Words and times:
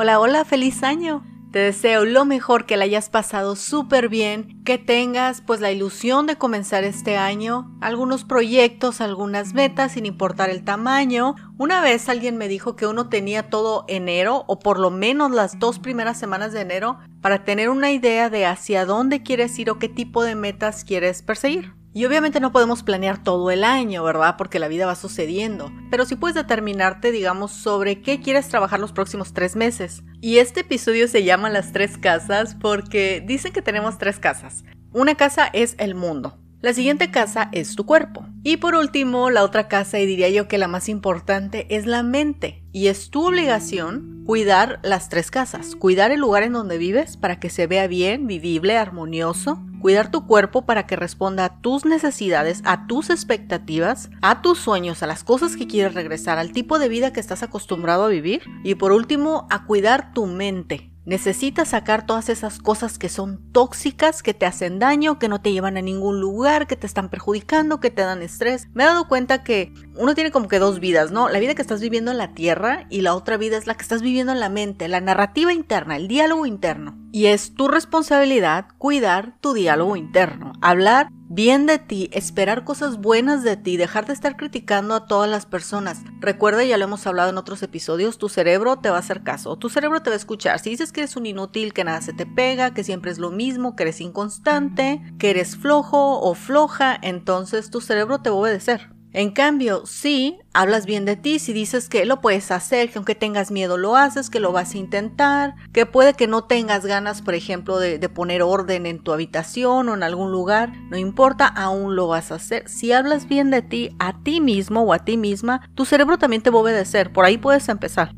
Hola, 0.00 0.20
hola, 0.20 0.44
feliz 0.44 0.84
año. 0.84 1.24
Te 1.50 1.58
deseo 1.58 2.04
lo 2.04 2.24
mejor, 2.24 2.66
que 2.66 2.76
la 2.76 2.84
hayas 2.84 3.10
pasado 3.10 3.56
súper 3.56 4.08
bien, 4.08 4.62
que 4.62 4.78
tengas 4.78 5.40
pues 5.40 5.58
la 5.58 5.72
ilusión 5.72 6.26
de 6.26 6.36
comenzar 6.36 6.84
este 6.84 7.16
año, 7.16 7.76
algunos 7.80 8.22
proyectos, 8.22 9.00
algunas 9.00 9.54
metas 9.54 9.90
sin 9.90 10.06
importar 10.06 10.50
el 10.50 10.62
tamaño. 10.62 11.34
Una 11.58 11.80
vez 11.80 12.08
alguien 12.08 12.36
me 12.36 12.46
dijo 12.46 12.76
que 12.76 12.86
uno 12.86 13.08
tenía 13.08 13.50
todo 13.50 13.86
enero 13.88 14.44
o 14.46 14.60
por 14.60 14.78
lo 14.78 14.92
menos 14.92 15.32
las 15.32 15.58
dos 15.58 15.80
primeras 15.80 16.16
semanas 16.16 16.52
de 16.52 16.60
enero 16.60 17.00
para 17.20 17.42
tener 17.42 17.68
una 17.68 17.90
idea 17.90 18.30
de 18.30 18.46
hacia 18.46 18.86
dónde 18.86 19.24
quieres 19.24 19.58
ir 19.58 19.68
o 19.68 19.80
qué 19.80 19.88
tipo 19.88 20.22
de 20.22 20.36
metas 20.36 20.84
quieres 20.84 21.22
perseguir. 21.22 21.77
Y 21.98 22.04
obviamente 22.04 22.38
no 22.38 22.52
podemos 22.52 22.84
planear 22.84 23.24
todo 23.24 23.50
el 23.50 23.64
año, 23.64 24.04
¿verdad? 24.04 24.36
Porque 24.38 24.60
la 24.60 24.68
vida 24.68 24.86
va 24.86 24.94
sucediendo. 24.94 25.72
Pero 25.90 26.04
sí 26.04 26.14
puedes 26.14 26.36
determinarte, 26.36 27.10
digamos, 27.10 27.50
sobre 27.50 28.02
qué 28.02 28.20
quieres 28.20 28.46
trabajar 28.46 28.78
los 28.78 28.92
próximos 28.92 29.32
tres 29.32 29.56
meses. 29.56 30.04
Y 30.20 30.38
este 30.38 30.60
episodio 30.60 31.08
se 31.08 31.24
llama 31.24 31.50
Las 31.50 31.72
tres 31.72 31.98
casas 31.98 32.54
porque 32.54 33.20
dicen 33.26 33.52
que 33.52 33.62
tenemos 33.62 33.98
tres 33.98 34.20
casas. 34.20 34.62
Una 34.92 35.16
casa 35.16 35.50
es 35.52 35.74
el 35.78 35.96
mundo. 35.96 36.38
La 36.60 36.74
siguiente 36.74 37.12
casa 37.12 37.50
es 37.52 37.76
tu 37.76 37.86
cuerpo. 37.86 38.26
Y 38.42 38.56
por 38.56 38.74
último, 38.74 39.30
la 39.30 39.44
otra 39.44 39.68
casa, 39.68 40.00
y 40.00 40.06
diría 40.06 40.28
yo 40.28 40.48
que 40.48 40.58
la 40.58 40.66
más 40.66 40.88
importante, 40.88 41.72
es 41.72 41.86
la 41.86 42.02
mente. 42.02 42.64
Y 42.72 42.88
es 42.88 43.10
tu 43.10 43.28
obligación 43.28 44.24
cuidar 44.26 44.80
las 44.82 45.08
tres 45.08 45.30
casas. 45.30 45.76
Cuidar 45.76 46.10
el 46.10 46.18
lugar 46.18 46.42
en 46.42 46.54
donde 46.54 46.76
vives 46.76 47.16
para 47.16 47.38
que 47.38 47.48
se 47.48 47.68
vea 47.68 47.86
bien, 47.86 48.26
vivible, 48.26 48.76
armonioso. 48.76 49.62
Cuidar 49.80 50.10
tu 50.10 50.26
cuerpo 50.26 50.66
para 50.66 50.84
que 50.84 50.96
responda 50.96 51.44
a 51.44 51.60
tus 51.60 51.84
necesidades, 51.84 52.60
a 52.64 52.88
tus 52.88 53.10
expectativas, 53.10 54.10
a 54.20 54.42
tus 54.42 54.58
sueños, 54.58 55.04
a 55.04 55.06
las 55.06 55.22
cosas 55.22 55.56
que 55.56 55.68
quieres 55.68 55.94
regresar, 55.94 56.38
al 56.38 56.50
tipo 56.50 56.80
de 56.80 56.88
vida 56.88 57.12
que 57.12 57.20
estás 57.20 57.44
acostumbrado 57.44 58.02
a 58.02 58.08
vivir. 58.08 58.42
Y 58.64 58.74
por 58.74 58.90
último, 58.90 59.46
a 59.48 59.64
cuidar 59.64 60.12
tu 60.12 60.26
mente 60.26 60.90
Necesitas 61.08 61.68
sacar 61.68 62.04
todas 62.04 62.28
esas 62.28 62.58
cosas 62.58 62.98
que 62.98 63.08
son 63.08 63.40
tóxicas, 63.50 64.22
que 64.22 64.34
te 64.34 64.44
hacen 64.44 64.78
daño, 64.78 65.18
que 65.18 65.30
no 65.30 65.40
te 65.40 65.52
llevan 65.52 65.78
a 65.78 65.80
ningún 65.80 66.20
lugar, 66.20 66.66
que 66.66 66.76
te 66.76 66.86
están 66.86 67.08
perjudicando, 67.08 67.80
que 67.80 67.90
te 67.90 68.02
dan 68.02 68.20
estrés. 68.20 68.68
Me 68.74 68.82
he 68.82 68.86
dado 68.86 69.08
cuenta 69.08 69.42
que 69.42 69.72
uno 69.96 70.14
tiene 70.14 70.30
como 70.30 70.48
que 70.48 70.58
dos 70.58 70.80
vidas, 70.80 71.10
¿no? 71.10 71.30
La 71.30 71.38
vida 71.38 71.54
que 71.54 71.62
estás 71.62 71.80
viviendo 71.80 72.10
en 72.10 72.18
la 72.18 72.34
tierra 72.34 72.86
y 72.90 73.00
la 73.00 73.14
otra 73.14 73.38
vida 73.38 73.56
es 73.56 73.66
la 73.66 73.74
que 73.74 73.84
estás 73.84 74.02
viviendo 74.02 74.32
en 74.32 74.40
la 74.40 74.50
mente, 74.50 74.86
la 74.86 75.00
narrativa 75.00 75.50
interna, 75.50 75.96
el 75.96 76.08
diálogo 76.08 76.44
interno. 76.44 76.98
Y 77.10 77.28
es 77.28 77.54
tu 77.54 77.68
responsabilidad 77.68 78.66
cuidar 78.76 79.32
tu 79.40 79.54
diálogo 79.54 79.96
interno, 79.96 80.52
hablar 80.60 81.08
bien 81.28 81.66
de 81.66 81.78
ti, 81.78 82.08
esperar 82.12 82.64
cosas 82.64 82.98
buenas 82.98 83.42
de 83.42 83.56
ti, 83.56 83.76
dejar 83.76 84.06
de 84.06 84.12
estar 84.12 84.36
criticando 84.36 84.94
a 84.94 85.06
todas 85.06 85.30
las 85.30 85.46
personas. 85.46 86.02
Recuerda, 86.20 86.64
ya 86.64 86.78
lo 86.78 86.84
hemos 86.84 87.06
hablado 87.06 87.30
en 87.30 87.38
otros 87.38 87.62
episodios, 87.62 88.18
tu 88.18 88.28
cerebro 88.28 88.78
te 88.78 88.90
va 88.90 88.96
a 88.96 89.00
hacer 89.00 89.22
caso, 89.22 89.56
tu 89.56 89.68
cerebro 89.68 90.02
te 90.02 90.10
va 90.10 90.14
a 90.14 90.18
escuchar. 90.18 90.58
Si 90.58 90.70
dices 90.70 90.92
que 90.92 91.02
eres 91.02 91.16
un 91.16 91.26
inútil, 91.26 91.72
que 91.72 91.84
nada 91.84 92.00
se 92.00 92.12
te 92.12 92.26
pega, 92.26 92.74
que 92.74 92.84
siempre 92.84 93.10
es 93.10 93.18
lo 93.18 93.30
mismo, 93.30 93.76
que 93.76 93.84
eres 93.84 94.00
inconstante, 94.00 95.02
que 95.18 95.30
eres 95.30 95.56
flojo 95.56 96.20
o 96.20 96.34
floja, 96.34 96.98
entonces 97.00 97.70
tu 97.70 97.80
cerebro 97.80 98.20
te 98.20 98.30
va 98.30 98.36
a 98.36 98.40
obedecer. 98.40 98.97
En 99.12 99.30
cambio, 99.30 99.86
si 99.86 100.38
hablas 100.52 100.84
bien 100.84 101.04
de 101.04 101.16
ti, 101.16 101.38
si 101.38 101.52
dices 101.52 101.88
que 101.88 102.04
lo 102.04 102.20
puedes 102.20 102.50
hacer, 102.50 102.90
que 102.90 102.98
aunque 102.98 103.14
tengas 103.14 103.50
miedo 103.50 103.78
lo 103.78 103.96
haces, 103.96 104.28
que 104.28 104.40
lo 104.40 104.52
vas 104.52 104.74
a 104.74 104.78
intentar, 104.78 105.54
que 105.72 105.86
puede 105.86 106.12
que 106.14 106.26
no 106.26 106.44
tengas 106.44 106.84
ganas, 106.84 107.22
por 107.22 107.34
ejemplo, 107.34 107.78
de, 107.78 108.08
poner 108.08 108.42
orden 108.42 108.86
en 108.86 109.00
tu 109.00 109.12
habitación 109.12 109.88
o 109.88 109.94
en 109.94 110.02
algún 110.02 110.30
lugar, 110.30 110.72
no 110.90 110.96
importa, 110.96 111.46
aún 111.46 111.96
lo 111.96 112.08
vas 112.08 112.32
a 112.32 112.36
hacer. 112.36 112.68
Si 112.68 112.92
hablas 112.92 113.28
bien 113.28 113.50
de 113.50 113.62
ti 113.62 113.90
a 113.98 114.22
ti 114.22 114.40
mismo 114.40 114.82
o 114.82 114.92
a 114.92 114.98
ti 114.98 115.16
misma, 115.16 115.68
tu 115.74 115.84
cerebro 115.84 116.18
también 116.18 116.42
te 116.42 116.50
va 116.50 116.58
a 116.58 116.62
obedecer. 116.62 117.12
Por 117.12 117.24
ahí 117.24 117.38
puedes 117.38 117.68
empezar. 117.68 118.17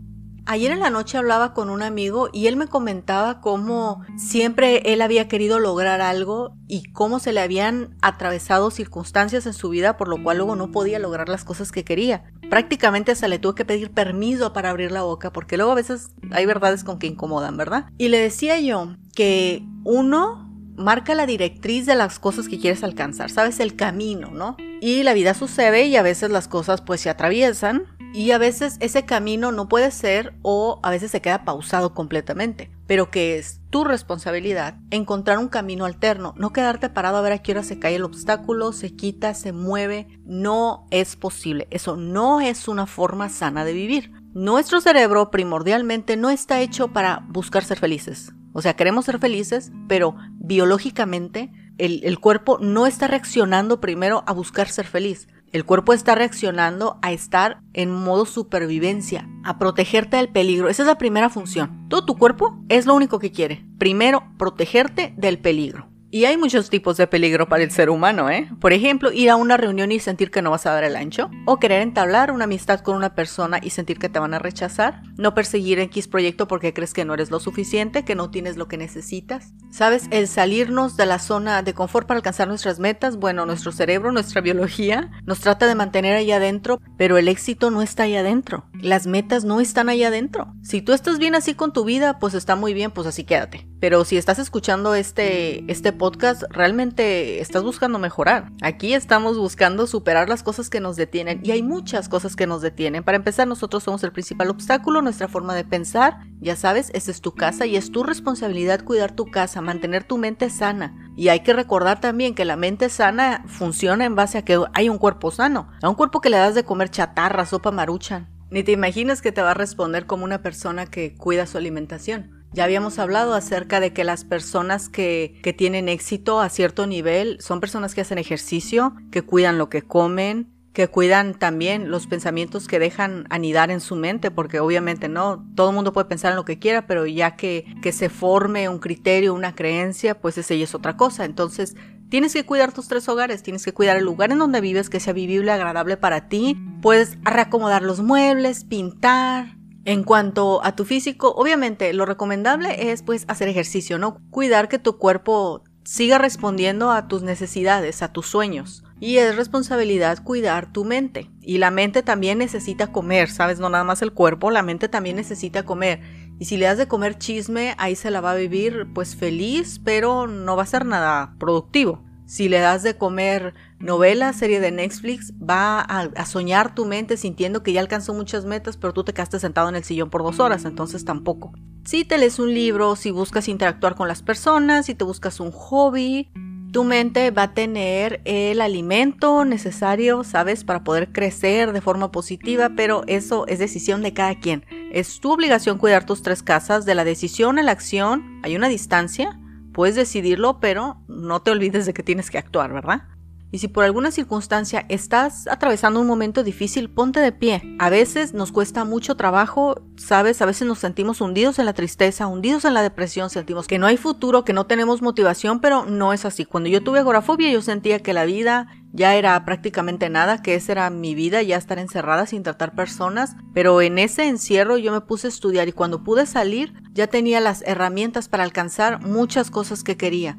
Ayer 0.53 0.73
en 0.73 0.81
la 0.81 0.91
noche 0.91 1.17
hablaba 1.17 1.55
con 1.55 1.70
un 1.70 1.81
amigo 1.81 2.29
y 2.33 2.48
él 2.48 2.56
me 2.56 2.67
comentaba 2.67 3.41
cómo 3.41 4.05
siempre 4.17 4.83
él 4.92 5.01
había 5.01 5.29
querido 5.29 5.61
lograr 5.61 6.01
algo 6.01 6.57
y 6.67 6.91
cómo 6.91 7.20
se 7.20 7.33
le 7.33 7.39
habían 7.39 7.97
atravesado 8.02 8.73
circunstancias 8.73 9.47
en 9.47 9.52
su 9.52 9.69
vida 9.69 9.97
por 9.97 10.08
lo 10.08 10.20
cual 10.20 10.39
luego 10.39 10.57
no 10.57 10.73
podía 10.73 10.98
lograr 10.98 11.29
las 11.29 11.45
cosas 11.45 11.70
que 11.70 11.85
quería. 11.85 12.24
Prácticamente 12.51 13.13
hasta 13.13 13.29
le 13.29 13.39
tuvo 13.39 13.55
que 13.55 13.64
pedir 13.64 13.92
permiso 13.92 14.52
para 14.52 14.70
abrir 14.70 14.91
la 14.91 15.02
boca 15.02 15.33
porque 15.33 15.57
luego 15.57 15.70
a 15.70 15.77
veces 15.77 16.11
hay 16.33 16.47
verdades 16.47 16.83
con 16.83 16.98
que 16.98 17.07
incomodan, 17.07 17.57
¿verdad? 17.57 17.85
Y 17.97 18.08
le 18.08 18.19
decía 18.19 18.58
yo 18.58 18.97
que 19.14 19.64
uno 19.85 20.51
marca 20.74 21.14
la 21.14 21.27
directriz 21.27 21.86
de 21.86 21.95
las 21.95 22.19
cosas 22.19 22.48
que 22.48 22.58
quieres 22.58 22.83
alcanzar, 22.83 23.30
sabes 23.30 23.61
el 23.61 23.77
camino, 23.77 24.33
¿no? 24.33 24.57
Y 24.80 25.05
la 25.05 25.14
vida 25.14 25.35
sucede 25.35 25.86
y 25.86 25.95
a 25.95 26.03
veces 26.03 26.29
las 26.30 26.48
cosas 26.48 26.80
pues 26.80 27.01
se 27.03 27.08
atraviesan 27.08 27.85
y 28.13 28.33
a 28.33 28.39
veces 28.39 28.77
ese 28.81 29.05
camino 29.05 29.53
no 29.53 29.69
puede 29.69 29.91
ser 29.91 30.35
o 30.43 30.81
a 30.83 30.91
veces 30.91 31.11
se 31.11 31.21
queda 31.21 31.45
pausado 31.45 31.95
completamente, 31.95 32.71
pero 32.87 33.11
que 33.11 33.39
es 33.39 33.61
tu 33.71 33.85
responsabilidad 33.85 34.77
encontrar 34.91 35.39
un 35.39 35.48
camino 35.48 35.85
alterno, 35.85 36.35
no 36.37 36.53
quedarte 36.53 36.89
parado 36.89 37.19
a 37.19 37.23
ver 37.23 37.33
a 37.33 37.39
qué 37.39 37.53
hora 37.53 37.63
se 37.63 37.79
cae 37.79 37.97
el 37.97 38.05
obstáculo, 38.05 38.73
se 38.73 38.97
quita, 38.97 39.35
se 39.35 39.53
mueve, 39.53 40.09
no 40.25 40.87
es 40.91 41.17
posible, 41.17 41.69
eso 41.71 41.97
no 41.97 42.41
es 42.41 42.67
una 42.69 42.87
forma 42.87 43.29
sana 43.29 43.65
de 43.65 43.73
vivir. 43.73 44.13
Nuestro 44.33 44.81
cerebro 44.81 45.31
primordialmente 45.31 46.17
no 46.17 46.31
está 46.31 46.61
hecho 46.61 46.89
para 46.89 47.25
buscar 47.29 47.65
ser 47.65 47.79
felices, 47.79 48.33
o 48.53 48.63
sea, 48.63 48.75
queremos 48.75 49.05
ser 49.05 49.19
felices, 49.19 49.71
pero 49.89 50.17
biológicamente 50.35 51.53
el, 51.79 52.03
el 52.05 52.19
cuerpo 52.19 52.59
no 52.61 52.87
está 52.87 53.07
reaccionando 53.07 53.81
primero 53.81 54.25
a 54.27 54.33
buscar 54.33 54.69
ser 54.69 54.87
feliz 54.87 55.29
el 55.52 55.64
cuerpo 55.64 55.92
está 55.92 56.14
reaccionando 56.14 56.98
a 57.02 57.12
estar 57.12 57.61
en 57.72 57.90
modo 57.90 58.24
supervivencia, 58.24 59.28
a 59.44 59.58
protegerte 59.58 60.16
del 60.16 60.28
peligro. 60.28 60.68
Esa 60.68 60.83
es 60.83 60.86
la 60.86 60.98
primera 60.98 61.28
función. 61.28 61.88
Todo 61.88 62.05
tu 62.05 62.16
cuerpo 62.16 62.62
es 62.68 62.86
lo 62.86 62.94
único 62.94 63.18
que 63.18 63.33
quiere. 63.33 63.64
Primero, 63.78 64.24
protegerte 64.38 65.12
del 65.16 65.38
peligro. 65.38 65.89
Y 66.13 66.25
hay 66.25 66.37
muchos 66.37 66.71
tipos 66.71 66.97
de 66.97 67.07
peligro 67.07 67.48
para 67.48 67.63
el 67.63 67.71
ser 67.71 67.89
humano, 67.89 68.29
¿eh? 68.31 68.51
Por 68.61 68.73
ejemplo, 68.73 69.13
ir 69.13 69.31
a 69.31 69.37
una 69.37 69.57
reunión 69.57 69.93
y 69.93 70.01
sentir 70.01 70.33
que 70.33 70.43
no 70.43 70.51
vas 70.51 70.67
a 70.67 70.73
dar 70.73 70.83
el 70.83 70.97
ancho, 70.97 71.31
o 71.47 71.61
querer 71.61 71.83
entablar 71.83 72.33
una 72.33 72.45
amistad 72.45 72.81
con 72.81 72.97
una 72.97 73.15
persona 73.15 73.61
y 73.63 73.71
sentir 73.71 74.01
que 74.01 74.09
te 74.09 74.19
van 74.19 74.35
a 74.35 74.41
rechazar, 74.41 75.03
no 75.17 75.37
perseguir 75.37 75.79
X 75.79 76.09
proyecto 76.09 76.48
porque 76.48 76.75
crees 76.75 76.95
que 76.95 77.05
no 77.05 77.15
eres 77.15 77.31
lo 77.31 77.39
suficiente, 77.39 78.05
que 78.05 78.17
no 78.17 78.29
tienes 78.29 78.57
lo 78.57 78.67
que 78.67 78.77
necesitas. 78.77 79.53
¿Sabes? 79.71 80.09
El 80.11 80.27
salirnos 80.27 80.97
de 80.97 81.07
la 81.07 81.21
zona 81.21 81.63
de 81.63 81.75
confort 81.75 82.09
para 82.09 82.19
alcanzar 82.19 82.48
nuestras 82.48 82.81
metas, 82.81 83.17
bueno, 83.17 83.47
nuestro 83.47 83.71
cerebro, 83.71 84.11
nuestra 84.11 84.41
biología, 84.41 85.13
nos 85.27 85.39
trata 85.39 85.69
de 85.69 85.77
mantener 85.77 86.17
ahí 86.17 86.33
adentro, 86.33 86.81
pero 86.98 87.19
el 87.19 87.29
éxito 87.29 87.71
no 87.71 87.83
está 87.83 88.03
ahí 88.03 88.17
adentro. 88.17 88.65
Las 88.83 89.07
metas 89.07 89.45
no 89.45 89.61
están 89.61 89.89
ahí 89.89 90.03
adentro. 90.03 90.53
Si 90.63 90.83
tú 90.83 90.92
estás 90.92 91.21
bien 91.21 91.37
así 91.37 91.55
con 91.55 91.73
tu 91.73 91.85
vida, 91.85 92.19
pues 92.19 92.35
está 92.35 92.57
muy 92.57 92.75
bien, 92.75 92.91
pues 92.91 93.07
así 93.07 93.23
quédate. 93.23 93.70
Pero 93.80 94.05
si 94.05 94.18
estás 94.18 94.39
escuchando 94.39 94.95
este, 94.95 95.64
este 95.73 95.92
podcast, 95.92 96.42
realmente 96.51 97.41
estás 97.41 97.63
buscando 97.63 97.98
mejorar. 97.98 98.52
Aquí 98.61 98.92
estamos 98.92 99.39
buscando 99.39 99.86
superar 99.86 100.29
las 100.29 100.42
cosas 100.42 100.68
que 100.68 100.80
nos 100.80 100.96
detienen 100.96 101.41
y 101.42 101.52
hay 101.52 101.63
muchas 101.63 102.11
cosas 102.11 102.36
que 102.36 102.46
nos 102.46 102.61
detienen. 102.61 103.02
Para 103.02 103.17
empezar, 103.17 103.48
nosotros 103.48 103.83
somos 103.83 104.05
el 104.05 104.13
principal 104.13 104.51
obstáculo, 104.51 105.01
nuestra 105.01 105.29
forma 105.29 105.55
de 105.55 105.64
pensar. 105.64 106.18
Ya 106.41 106.57
sabes, 106.57 106.91
esa 106.92 107.11
es 107.11 107.23
tu 107.23 107.33
casa 107.33 107.64
y 107.64 107.77
es 107.77 107.91
tu 107.91 108.02
responsabilidad 108.02 108.85
cuidar 108.85 109.13
tu 109.13 109.30
casa, 109.30 109.63
mantener 109.63 110.05
tu 110.05 110.18
mente 110.18 110.51
sana. 110.51 111.11
Y 111.17 111.29
hay 111.29 111.41
que 111.41 111.55
recordar 111.55 112.01
también 112.01 112.35
que 112.35 112.45
la 112.45 112.57
mente 112.57 112.91
sana 112.91 113.45
funciona 113.47 114.05
en 114.05 114.14
base 114.14 114.36
a 114.36 114.45
que 114.45 114.62
hay 114.74 114.91
un 114.91 114.98
cuerpo 114.98 115.30
sano, 115.30 115.70
a 115.80 115.89
un 115.89 115.95
cuerpo 115.95 116.20
que 116.20 116.29
le 116.29 116.36
das 116.36 116.55
de 116.55 116.64
comer 116.64 116.91
chatarra, 116.91 117.47
sopa 117.47 117.70
maruchan. 117.70 118.29
Ni 118.51 118.62
te 118.62 118.73
imaginas 118.73 119.23
que 119.23 119.33
te 119.33 119.41
va 119.41 119.52
a 119.52 119.55
responder 119.55 120.07
como 120.07 120.24
una 120.24 120.42
persona 120.42 120.85
que 120.85 121.14
cuida 121.14 121.47
su 121.47 121.57
alimentación. 121.57 122.39
Ya 122.52 122.64
habíamos 122.64 122.98
hablado 122.98 123.34
acerca 123.34 123.80
de 123.80 123.92
que 123.92 124.05
las 124.05 124.24
personas 124.24 124.88
que, 124.88 125.38
que, 125.42 125.52
tienen 125.52 125.88
éxito 125.88 126.40
a 126.40 126.48
cierto 126.48 126.86
nivel 126.86 127.40
son 127.40 127.61
personas 127.61 127.94
que 127.94 128.00
hacen 128.00 128.19
ejercicio, 128.19 128.94
que 129.12 129.22
cuidan 129.22 129.56
lo 129.56 129.69
que 129.69 129.82
comen, 129.82 130.49
que 130.72 130.88
cuidan 130.88 131.38
también 131.38 131.90
los 131.90 132.06
pensamientos 132.06 132.69
que 132.69 132.79
dejan 132.79 133.26
anidar 133.31 133.70
en 133.70 133.81
su 133.81 133.97
mente, 133.97 134.31
porque 134.31 134.61
obviamente 134.61 135.08
no, 135.08 135.47
todo 135.55 135.70
el 135.70 135.75
mundo 135.76 135.93
puede 135.93 136.08
pensar 136.08 136.32
en 136.32 136.37
lo 136.37 136.44
que 136.44 136.58
quiera, 136.58 136.87
pero 136.87 137.06
ya 137.06 137.37
que, 137.37 137.67
que 137.82 137.93
se 137.93 138.08
forme 138.08 138.69
un 138.69 138.79
criterio, 138.79 139.35
una 139.35 139.55
creencia, 139.55 140.20
pues 140.20 140.38
ese 140.38 140.58
ya 140.58 140.64
es 140.64 140.75
otra 140.75 140.96
cosa. 140.96 141.25
Entonces, 141.25 141.76
Tienes 142.11 142.32
que 142.32 142.44
cuidar 142.44 142.73
tus 142.73 142.88
tres 142.88 143.08
hogares, 143.08 143.44
tienes 143.44 143.64
que 143.64 143.73
cuidar 143.73 143.96
el 143.96 144.05
lugar 144.05 144.32
en 144.32 144.41
donde 144.41 144.61
vives 144.61 144.91
que 144.91 144.99
sea 144.99 145.12
vivible, 145.12 145.53
agradable 145.53 145.96
para 145.96 146.29
ti. 146.29 146.61
Puedes 146.82 147.17
reacomodar 147.23 147.82
los 147.82 148.00
muebles, 148.00 148.64
pintar, 148.64 149.56
en 149.85 150.05
cuanto 150.05 150.65
a 150.65 150.77
tu 150.77 150.85
físico, 150.85 151.32
obviamente 151.37 151.93
lo 151.93 152.06
recomendable 152.06 152.93
es 152.93 153.03
pues 153.03 153.25
hacer 153.29 153.49
ejercicio, 153.49 153.99
¿no? 153.99 154.21
Cuidar 154.31 154.69
que 154.69 154.79
tu 154.79 154.99
cuerpo 154.99 155.65
siga 155.85 156.19
respondiendo 156.19 156.91
a 156.91 157.09
tus 157.09 157.23
necesidades, 157.23 158.03
a 158.03 158.12
tus 158.12 158.27
sueños. 158.27 158.85
Y 159.00 159.17
es 159.17 159.35
responsabilidad 159.35 160.23
cuidar 160.23 160.71
tu 160.73 160.85
mente. 160.85 161.31
Y 161.41 161.56
la 161.56 161.71
mente 161.71 162.03
también 162.03 162.38
necesita 162.38 162.93
comer, 162.93 163.31
¿sabes? 163.31 163.59
No 163.59 163.71
nada 163.71 163.85
más 163.85 164.03
el 164.03 164.12
cuerpo, 164.12 164.50
la 164.50 164.62
mente 164.62 164.91
también 164.91 165.17
necesita 165.17 165.65
comer. 165.65 166.00
Y 166.38 166.44
si 166.44 166.59
le 166.59 166.67
das 166.67 166.77
de 166.77 166.88
comer 166.88 167.17
chisme, 167.17 167.75
ahí 167.79 167.97
se 167.97 168.11
la 168.11 168.21
va 168.21 168.32
a 168.32 168.37
vivir 168.37 168.88
pues 168.94 169.17
feliz, 169.17 169.81
pero 169.82 170.27
no 170.27 170.55
va 170.56 170.65
a 170.65 170.67
ser 170.67 170.85
nada 170.85 171.35
productivo. 171.38 172.05
Si 172.31 172.49
le 172.49 172.61
das 172.61 172.85
de 172.85 172.97
comer 172.97 173.55
novela, 173.81 174.32
serie 174.32 174.61
de 174.61 174.71
Netflix, 174.71 175.32
va 175.37 175.81
a, 175.81 176.27
soñar 176.27 176.77
tu 176.77 176.87
mente 176.87 177.17
sintiendo 177.17 177.65
que 177.65 177.73
ya 177.73 177.81
alcanzó 177.81 178.15
muchas 178.15 178.44
metas, 178.44 178.77
pero 178.77 178.93
tú 178.93 179.03
te 179.03 179.12
quedaste 179.12 179.41
sentado 179.41 179.69
en 179.69 179.75
el 179.75 179.82
sillón 179.82 180.11
por 180.11 180.23
dos 180.23 180.38
horas, 180.38 180.65
entonces 180.65 181.05
tampoco. 181.05 181.53
Si 181.85 182.05
te 182.05 182.19
lees 182.19 182.38
un 182.38 182.55
libro, 182.55 182.94
si 182.94 183.11
buscas 183.11 183.49
interactuar 183.49 183.97
con 183.97 184.06
las 184.06 184.23
personas, 184.23 184.87
si 184.87 184.94
te 184.94 185.03
buscas 185.03 185.41
un 185.41 185.50
hobby, 185.50 186.31
tu 186.71 186.85
mente 186.85 187.32
va 187.32 187.43
a 187.43 187.55
tener 187.55 188.21
el 188.25 188.61
alimento 188.61 189.44
necesario, 189.44 190.23
¿sabes? 190.23 190.62
Para 190.62 190.85
poder 190.85 191.11
crecer 191.11 191.73
de 191.73 191.81
forma 191.81 192.12
positiva, 192.12 192.71
pero 192.77 193.03
eso 193.09 193.44
es 193.49 193.59
decisión 193.59 194.03
de 194.03 194.12
cada 194.12 194.38
quien. 194.38 194.65
Es 194.93 195.19
tu 195.19 195.32
obligación 195.32 195.79
cuidar 195.79 196.06
tus 196.06 196.23
tres 196.23 196.44
casas, 196.44 196.85
de 196.85 196.94
la 196.94 197.03
decisión 197.03 197.59
a 197.59 197.65
la 197.65 197.73
acción 197.73 198.38
hay 198.44 198.55
una 198.55 198.69
distancia, 198.69 199.40
puedes 199.81 199.97
decidirlo, 199.97 200.61
pero 200.61 200.99
no 201.09 201.41
te 201.41 201.50
olvides 201.50 201.87
de 201.87 201.94
que 201.94 202.03
tienes 202.03 202.31
que 202.31 202.37
actuar, 202.37 202.71
¿verdad? 202.71 203.05
Y 203.50 203.61
si 203.61 203.69
por 203.69 203.82
alguna 203.82 204.11
circunstancia 204.11 204.85
estás 204.91 205.49
atravesando 205.49 206.03
un 206.03 206.06
momento 206.06 206.44
difícil, 206.44 206.91
ponte 206.91 207.19
de 207.19 207.32
pie. 207.32 207.62
A 207.79 207.88
veces 207.88 208.35
nos 208.35 208.53
cuesta 208.53 208.85
mucho 208.85 209.15
trabajo, 209.15 209.81
sabes, 209.97 210.43
a 210.43 210.44
veces 210.44 210.69
nos 210.69 210.81
sentimos 210.81 211.23
hundidos 211.23 211.59
en 211.59 211.65
la 211.65 211.73
tristeza, 211.73 212.27
hundidos 212.27 212.67
en 212.67 212.75
la 212.75 212.82
depresión, 212.82 213.31
sentimos 213.31 213.67
que 213.67 213.79
no 213.79 213.87
hay 213.87 213.97
futuro, 213.97 214.44
que 214.44 214.53
no 214.53 214.67
tenemos 214.67 215.00
motivación, 215.00 215.61
pero 215.61 215.87
no 215.87 216.12
es 216.12 216.27
así. 216.27 216.44
Cuando 216.44 216.69
yo 216.69 216.82
tuve 216.82 216.99
agorafobia 216.99 217.50
yo 217.50 217.62
sentía 217.62 218.00
que 218.00 218.12
la 218.12 218.27
vida 218.27 218.69
ya 218.93 219.15
era 219.15 219.45
prácticamente 219.45 220.11
nada, 220.11 220.43
que 220.43 220.55
esa 220.55 220.73
era 220.73 220.91
mi 220.91 221.15
vida, 221.15 221.43
ya 221.43 221.57
estar 221.57 221.79
encerrada 221.79 222.27
sin 222.27 222.43
tratar 222.43 222.75
personas, 222.75 223.37
pero 223.55 223.81
en 223.83 223.99
ese 223.99 224.27
encierro 224.27 224.79
yo 224.79 224.93
me 224.93 225.01
puse 225.01 225.29
a 225.29 225.31
estudiar 225.31 225.69
y 225.69 225.73
cuando 225.73 226.03
pude 226.03 226.27
salir 226.27 226.75
ya 226.93 227.07
tenía 227.07 227.41
las 227.41 227.63
herramientas 227.63 228.29
para 228.29 228.45
alcanzar 228.45 229.01
muchas 229.07 229.51
cosas 229.51 229.85
que 229.85 229.97
quería. 229.97 230.37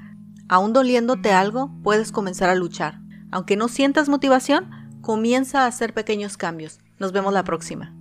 Aún 0.49 0.73
doliéndote 0.73 1.31
algo, 1.31 1.71
puedes 1.83 2.11
comenzar 2.11 2.49
a 2.49 2.55
luchar. 2.55 2.99
Aunque 3.31 3.55
no 3.55 3.69
sientas 3.69 4.09
motivación, 4.09 4.69
comienza 5.01 5.63
a 5.63 5.67
hacer 5.67 5.93
pequeños 5.93 6.35
cambios. 6.35 6.79
Nos 6.99 7.13
vemos 7.13 7.33
la 7.33 7.45
próxima. 7.45 8.00